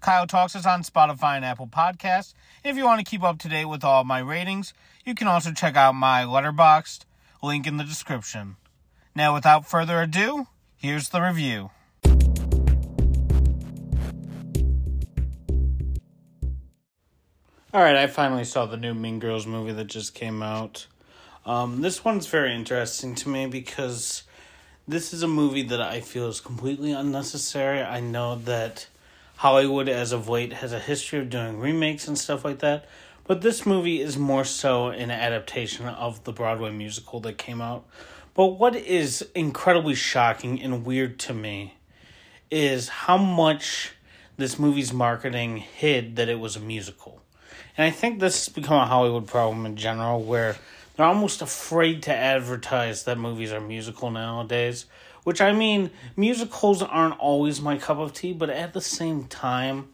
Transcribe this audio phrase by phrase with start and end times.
[0.00, 2.32] Kyle Talks is on Spotify and Apple Podcasts.
[2.64, 4.72] If you want to keep up to date with all my ratings,
[5.04, 7.00] you can also check out my Letterboxd
[7.42, 8.56] link in the description.
[9.14, 11.70] Now, without further ado, here's the review.
[17.74, 20.86] All right, I finally saw the new Mean Girls movie that just came out.
[21.44, 24.22] Um, this one's very interesting to me because
[24.86, 27.82] this is a movie that I feel is completely unnecessary.
[27.82, 28.86] I know that
[29.38, 32.86] Hollywood, as of late, has a history of doing remakes and stuff like that,
[33.22, 37.86] but this movie is more so an adaptation of the Broadway musical that came out.
[38.34, 41.74] But what is incredibly shocking and weird to me
[42.50, 43.92] is how much
[44.36, 47.20] this movie's marketing hid that it was a musical.
[47.76, 50.56] And I think this has become a Hollywood problem in general where
[50.96, 54.86] they're almost afraid to advertise that movies are musical nowadays.
[55.28, 59.90] Which I mean, musicals aren't always my cup of tea, but at the same time,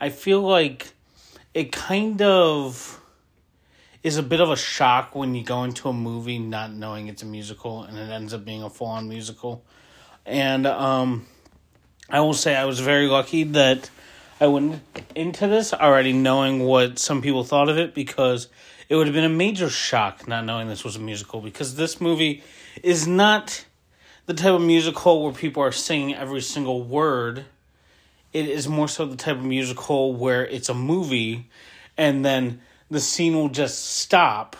[0.00, 0.94] I feel like
[1.52, 2.98] it kind of
[4.02, 7.22] is a bit of a shock when you go into a movie not knowing it's
[7.22, 9.62] a musical and it ends up being a full on musical.
[10.24, 11.26] And um,
[12.08, 13.90] I will say I was very lucky that
[14.40, 14.80] I went
[15.14, 18.48] into this already knowing what some people thought of it because
[18.88, 22.00] it would have been a major shock not knowing this was a musical because this
[22.00, 22.42] movie
[22.82, 23.66] is not
[24.28, 27.46] the type of musical where people are singing every single word.
[28.34, 31.48] It is more so the type of musical where it's a movie
[31.96, 34.54] and then the scene will just stop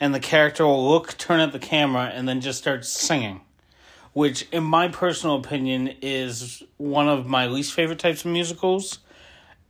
[0.00, 3.42] and the character will look, turn at the camera, and then just start singing.
[4.14, 9.00] Which, in my personal opinion, is one of my least favorite types of musicals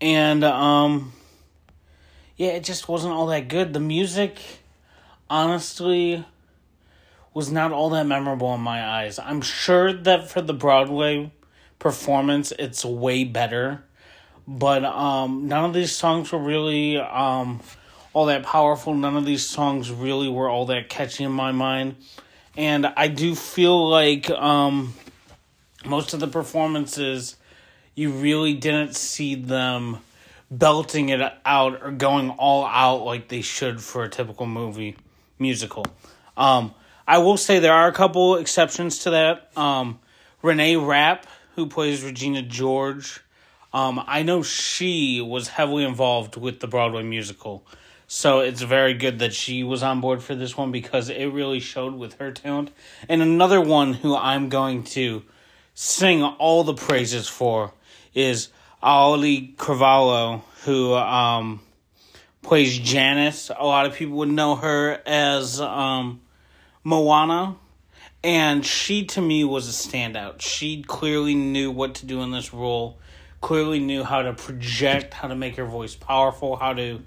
[0.00, 1.12] and um
[2.36, 3.72] yeah, it just wasn't all that good.
[3.72, 4.38] The music
[5.28, 6.24] honestly
[7.34, 9.18] was not all that memorable in my eyes.
[9.18, 11.32] I'm sure that for the Broadway
[11.80, 13.84] performance it's way better,
[14.46, 17.60] but um none of these songs were really um
[18.12, 18.94] all that powerful.
[18.94, 21.96] None of these songs really were all that catchy in my mind.
[22.56, 24.94] And I do feel like um
[25.84, 27.36] most of the performances
[27.96, 29.98] you really didn't see them
[30.50, 34.96] belting it out or going all out like they should for a typical movie
[35.38, 35.84] musical.
[36.36, 36.74] Um,
[37.06, 39.50] I will say there are a couple exceptions to that.
[39.56, 39.98] Um,
[40.42, 43.20] Renee Rapp, who plays Regina George,
[43.74, 47.66] um, I know she was heavily involved with the Broadway musical.
[48.06, 51.58] So it's very good that she was on board for this one because it really
[51.58, 52.70] showed with her talent.
[53.08, 55.24] And another one who I'm going to
[55.74, 57.72] sing all the praises for
[58.14, 58.48] is
[58.82, 61.60] Auli'i Cravalho, who um,
[62.42, 63.50] plays Janice.
[63.50, 66.20] A lot of people would know her as um,
[66.84, 67.56] Moana.
[68.22, 70.40] And she, to me, was a standout.
[70.40, 72.98] She clearly knew what to do in this role,
[73.40, 77.02] clearly knew how to project, how to make her voice powerful, how to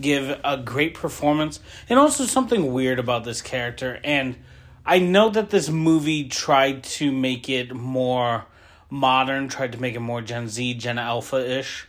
[0.00, 3.98] give a great performance, and also something weird about this character.
[4.04, 4.36] And
[4.84, 8.46] I know that this movie tried to make it more
[8.88, 11.86] modern, tried to make it more Gen Z, Gen Alpha ish.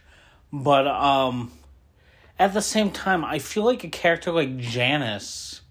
[0.52, 1.52] But um
[2.40, 5.62] at the same time, I feel like a character like Janice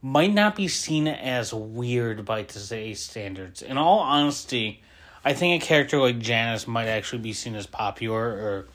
[0.00, 3.62] might not be seen as weird by today's standards.
[3.62, 4.82] In all honesty,
[5.24, 8.68] I think a character like Janice might actually be seen as popular or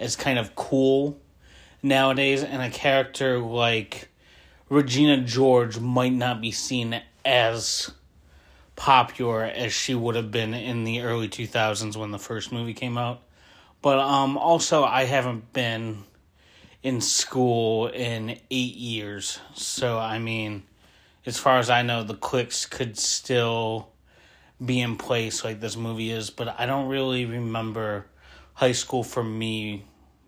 [0.00, 1.20] as kind of cool
[1.82, 4.08] nowadays, and a character like
[4.68, 7.90] Regina George might not be seen as
[8.76, 12.98] popular as she would have been in the early 2000s when the first movie came
[12.98, 13.22] out.
[13.82, 16.04] But um also I haven't been
[16.84, 19.40] in school in 8 years.
[19.54, 20.62] So I mean
[21.26, 23.88] as far as I know the cliques could still
[24.64, 28.06] be in place like this movie is, but I don't really remember
[28.52, 29.84] high school for me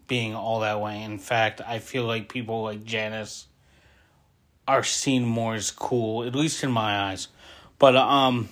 [0.08, 1.02] being all that way.
[1.02, 3.46] In fact, I feel like people like Janice
[4.66, 7.28] are seen more as cool, at least in my eyes.
[7.78, 8.48] But um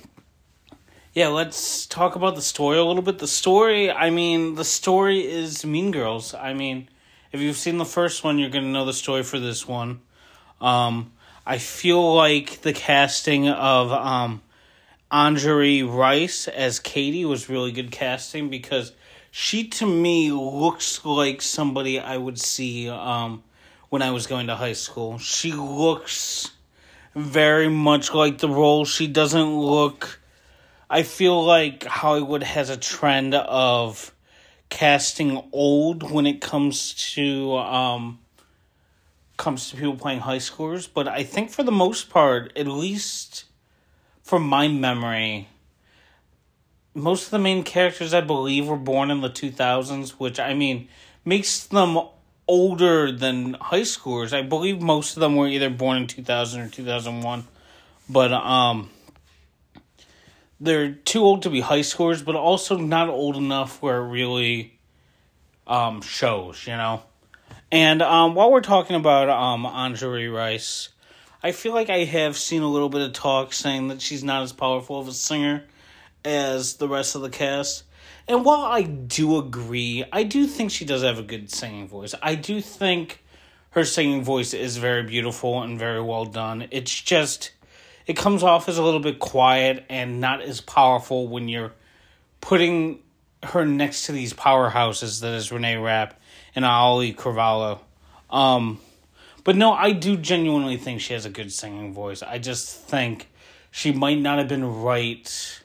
[1.14, 3.18] yeah, let's talk about the story a little bit.
[3.18, 6.34] The story, I mean, the story is Mean Girls.
[6.34, 6.88] I mean,
[7.34, 10.00] if you've seen the first one, you're going to know the story for this one.
[10.60, 11.10] Um
[11.44, 14.40] I feel like the casting of um
[15.10, 18.92] Angourie Rice as Cady was really good casting because
[19.32, 23.42] she to me looks like somebody I would see um
[23.88, 25.18] when I was going to high school.
[25.18, 26.52] She looks
[27.16, 28.84] very much like the role.
[28.84, 30.20] She doesn't look.
[30.88, 34.13] I feel like Hollywood has a trend of
[34.68, 38.18] casting old when it comes to um
[39.36, 43.44] comes to people playing high schoolers, but I think for the most part, at least
[44.22, 45.48] from my memory,
[46.94, 50.88] most of the main characters, I believe, were born in the 2000s, which, I mean,
[51.24, 51.98] makes them
[52.46, 54.32] older than high schoolers.
[54.32, 57.44] I believe most of them were either born in 2000 or 2001.
[58.08, 58.90] But, um,
[60.64, 64.78] they're too old to be high schoolers, but also not old enough where it really,
[65.66, 67.02] um, shows, you know?
[67.70, 70.90] And, um, while we're talking about, um, Angourie Rice,
[71.42, 74.42] I feel like I have seen a little bit of talk saying that she's not
[74.42, 75.64] as powerful of a singer
[76.24, 77.84] as the rest of the cast.
[78.26, 82.14] And while I do agree, I do think she does have a good singing voice.
[82.22, 83.22] I do think
[83.70, 86.66] her singing voice is very beautiful and very well done.
[86.70, 87.50] It's just
[88.06, 91.72] it comes off as a little bit quiet and not as powerful when you're
[92.40, 93.00] putting
[93.42, 96.20] her next to these powerhouses that is Renee Rapp
[96.54, 97.80] and Auli'i Cravalho.
[98.30, 98.80] Um,
[99.44, 102.22] but no, I do genuinely think she has a good singing voice.
[102.22, 103.30] I just think
[103.70, 105.60] she might not have been right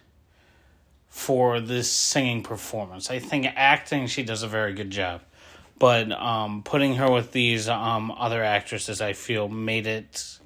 [1.08, 3.10] for this singing performance.
[3.10, 5.22] I think acting she does a very good job,
[5.78, 10.39] but um, putting her with these um, other actresses, I feel made it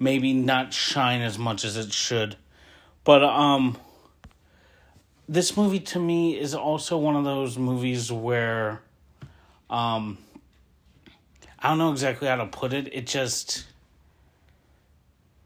[0.00, 2.36] maybe not shine as much as it should.
[3.04, 3.78] But um,
[5.28, 8.82] this movie to me is also one of those movies where
[9.68, 10.18] um,
[11.60, 12.92] I don't know exactly how to put it.
[12.92, 13.66] It just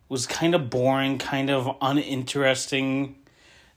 [0.09, 3.17] was kind of boring, kind of uninteresting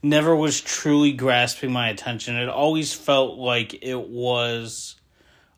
[0.02, 2.36] never was truly grasping my attention.
[2.36, 4.96] It always felt like it was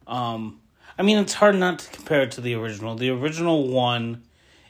[0.08, 0.60] um
[0.98, 2.96] I mean it's hard not to compare it to the original.
[2.96, 4.24] The original one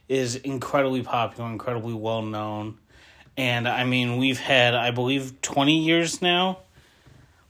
[0.10, 2.78] is incredibly popular, incredibly well known.
[3.38, 6.60] And I mean we've had I believe 20 years now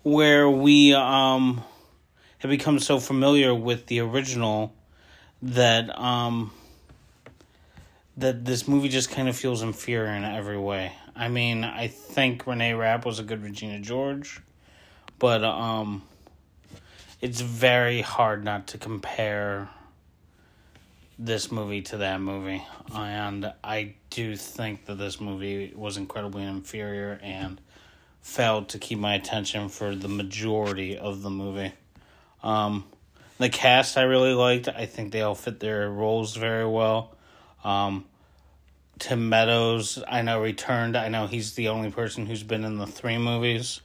[0.03, 1.63] where we um
[2.39, 4.75] have become so familiar with the original
[5.41, 6.51] that um
[8.17, 10.91] that this movie just kind of feels inferior in every way.
[11.15, 14.41] I mean, I think Renee Rapp was a good Regina George,
[15.19, 16.03] but um,
[17.21, 19.69] it's very hard not to compare
[21.21, 27.19] this movie to that movie, and I do think that this movie was incredibly inferior
[27.21, 27.59] and
[28.21, 31.73] failed to keep my attention for the majority of the movie.
[32.41, 32.85] Um,
[33.37, 34.69] the cast I really liked.
[34.69, 37.15] I think they all fit their roles very well.
[37.65, 38.05] Um,
[38.97, 40.97] Tim Meadows, I know, returned.
[40.97, 43.81] I know he's the only person who's been in the three movies.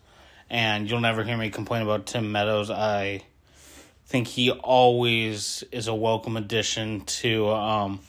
[0.51, 2.71] And you'll never hear me complain about Tim Meadows.
[2.71, 3.23] I
[4.07, 8.01] think he always is a welcome addition to um,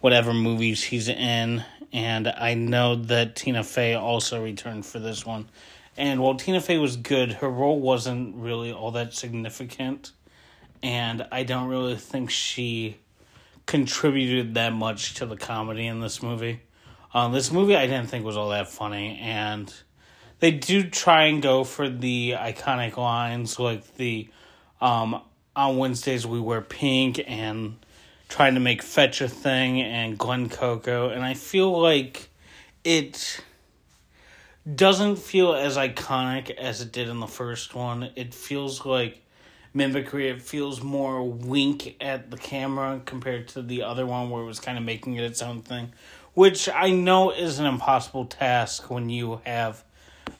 [0.00, 1.64] whatever movies he's in.
[1.92, 5.48] And I know that Tina Fey also returned for this one.
[5.96, 10.12] And while Tina Fey was good, her role wasn't really all that significant.
[10.82, 12.96] And I don't really think she
[13.66, 16.60] contributed that much to the comedy in this movie.
[17.14, 19.72] Um, this movie I didn't think was all that funny, and
[20.40, 24.28] they do try and go for the iconic lines like the
[24.80, 25.20] um,
[25.54, 27.76] on Wednesdays we wear pink and
[28.28, 32.30] trying to make fetch a thing and Glen Coco, and I feel like
[32.82, 33.44] it
[34.74, 38.10] doesn't feel as iconic as it did in the first one.
[38.16, 39.22] It feels like
[39.74, 40.28] mimicry.
[40.28, 44.60] It feels more wink at the camera compared to the other one where it was
[44.60, 45.92] kind of making it its own thing,
[46.34, 49.84] which I know is an impossible task when you have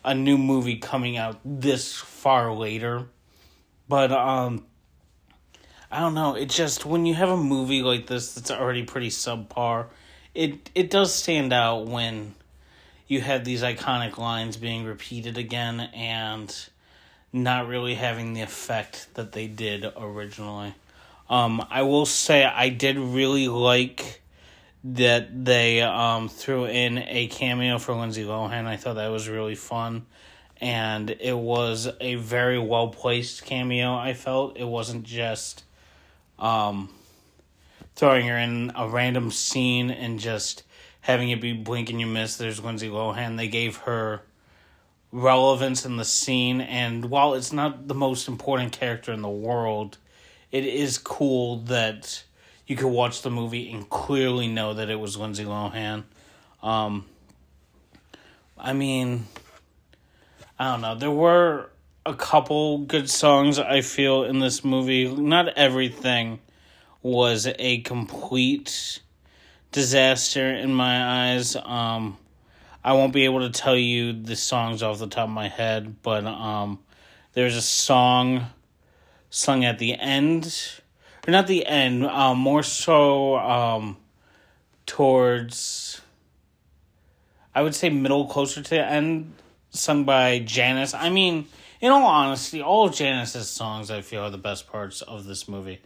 [0.04, 3.08] a new movie coming out this far later.
[3.88, 4.64] But um
[5.92, 9.10] I don't know, it just when you have a movie like this that's already pretty
[9.10, 9.86] subpar,
[10.34, 12.34] it it does stand out when
[13.06, 16.68] you have these iconic lines being repeated again and
[17.30, 20.74] not really having the effect that they did originally.
[21.28, 24.22] Um, I will say I did really like
[24.84, 28.66] that they um, threw in a cameo for Lindsay Lohan.
[28.66, 30.06] I thought that was really fun.
[30.58, 34.56] And it was a very well placed cameo, I felt.
[34.56, 35.64] It wasn't just
[36.38, 36.88] um,
[37.94, 40.62] throwing her in a random scene and just
[41.00, 42.36] having it be blink and you miss.
[42.36, 43.36] There's Lindsay Lohan.
[43.36, 44.22] They gave her
[45.12, 49.98] relevance in the scene and while it's not the most important character in the world
[50.50, 52.24] it is cool that
[52.66, 56.04] you could watch the movie and clearly know that it was Lindsay Lohan
[56.62, 57.04] um
[58.56, 59.26] I mean
[60.58, 61.68] I don't know there were
[62.04, 65.08] a couple good songs I feel in this movie.
[65.14, 66.40] Not everything
[67.02, 69.00] was a complete
[69.70, 71.56] disaster in my eyes.
[71.56, 72.18] Um
[72.84, 76.02] I won't be able to tell you the songs off the top of my head,
[76.02, 76.80] but um,
[77.32, 78.46] there's a song
[79.30, 80.80] sung at the end,
[81.26, 83.98] or not the end, um, more so um,
[84.84, 86.00] towards,
[87.54, 89.32] I would say middle, closer to the end
[89.72, 90.94] sung by Janice.
[90.94, 91.46] I mean,
[91.80, 95.80] in all honesty, all Janice's songs I feel are the best parts of this movie.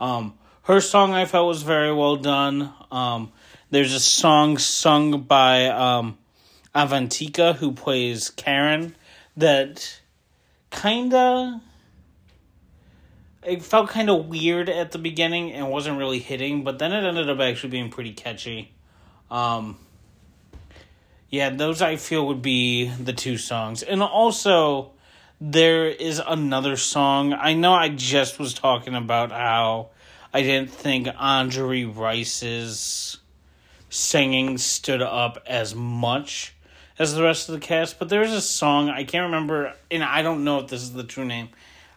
[0.00, 2.72] Um, her song I felt was very well done.
[2.90, 3.32] Um,
[3.70, 6.18] there's a song sung by um,
[6.74, 8.96] Avantika who plays Karen
[9.36, 10.00] that
[10.70, 11.60] kinda
[13.44, 17.04] it felt kind of weird at the beginning and wasn't really hitting, but then it
[17.04, 18.72] ended up actually being pretty catchy.
[19.30, 19.78] Um,
[21.32, 23.82] yeah, those I feel would be the two songs.
[23.82, 24.92] And also,
[25.40, 27.32] there is another song.
[27.32, 29.88] I know I just was talking about how
[30.34, 33.16] I didn't think Angourie Rice's
[33.88, 36.54] singing stood up as much
[36.98, 40.20] as the rest of the cast, but there's a song, I can't remember, and I
[40.20, 41.48] don't know if this is the true name.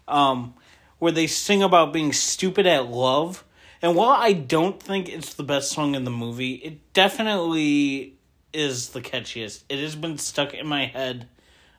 [0.08, 0.54] Um,
[1.00, 3.44] where they sing about being stupid at love.
[3.82, 8.15] And while I don't think it's the best song in the movie, it definitely
[8.56, 9.64] is the catchiest.
[9.70, 11.28] It has been stuck in my head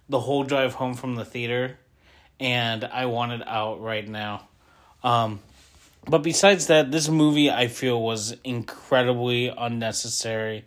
[0.09, 1.79] the whole drive home from the theater,
[2.39, 4.49] and I want it out right now.
[5.03, 5.41] Um,
[6.09, 10.65] but besides that, this movie I feel was incredibly unnecessary.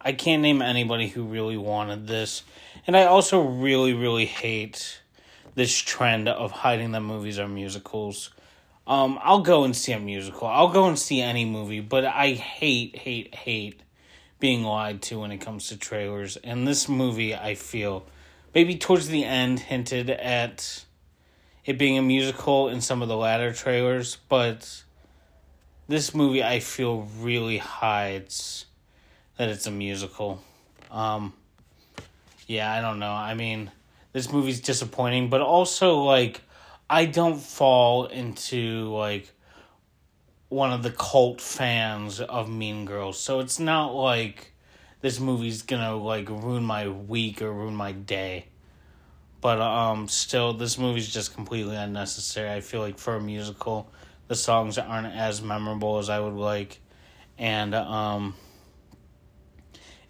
[0.00, 2.42] I can't name anybody who really wanted this.
[2.86, 5.00] And I also really, really hate
[5.54, 8.30] this trend of hiding that movies are musicals.
[8.86, 10.48] Um, I'll go and see a musical.
[10.48, 13.80] I'll go and see any movie, but I hate, hate, hate
[14.42, 16.36] being lied to when it comes to trailers.
[16.38, 18.04] And this movie, I feel,
[18.52, 20.84] maybe towards the end, hinted at
[21.64, 24.82] it being a musical in some of the latter trailers, but
[25.86, 28.66] this movie, I feel, really hides
[29.36, 30.42] that it's a musical.
[30.90, 31.34] Um,
[32.48, 33.12] yeah, I don't know.
[33.12, 33.70] I mean,
[34.12, 36.40] this movie's disappointing, but also like
[36.90, 39.32] I don't fall into like
[40.52, 43.18] one of the cult fans of Mean Girls.
[43.18, 44.52] So it's not like
[45.00, 48.46] this movie's gonna like ruin my week or ruin my day.
[49.40, 52.50] But um still this movie's just completely unnecessary.
[52.50, 53.90] I feel like for a musical
[54.28, 56.80] the songs aren't as memorable as I would like.
[57.38, 58.34] And um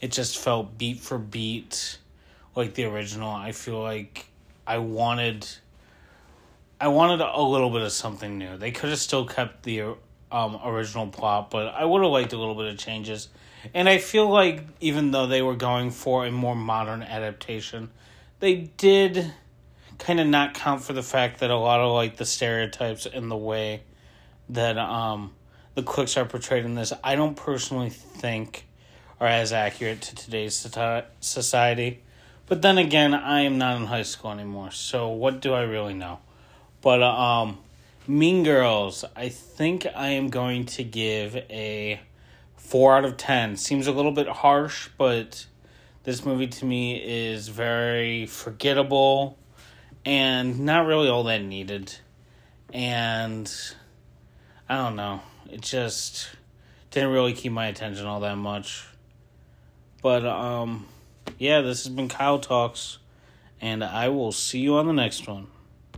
[0.01, 1.99] it just felt beat for beat
[2.57, 3.31] like the original.
[3.31, 4.27] I feel like
[4.67, 5.47] I wanted
[6.81, 8.57] I wanted a little bit of something new.
[8.57, 9.95] They could have still kept the
[10.33, 13.29] um, original plot, but I would have liked a little bit of changes.
[13.75, 17.91] And I feel like even though they were going for a more modern adaptation,
[18.41, 19.33] they did
[19.99, 23.31] kind of not count for the fact that a lot of like the stereotypes and
[23.31, 23.83] the way
[24.49, 25.33] that um
[25.75, 28.67] the cliques are portrayed in this, I don't personally think
[29.21, 30.55] are as accurate to today's
[31.21, 32.03] society.
[32.47, 35.95] But then again, I am not in high school anymore, so what do I really
[35.95, 36.19] know?
[36.83, 37.59] But um,
[38.09, 42.01] Mean Girls, I think I am going to give a
[42.57, 43.57] four out of ten.
[43.57, 45.47] Seems a little bit harsh, but
[46.03, 49.39] this movie to me is very forgettable
[50.05, 51.95] and not really all that needed.
[52.73, 53.49] And
[54.69, 56.29] I don't know, it just
[56.91, 58.85] didn't really keep my attention all that much.
[60.03, 60.87] But um
[61.39, 62.99] yeah, this has been Kyle Talks,
[63.61, 65.47] and I will see you on the next one.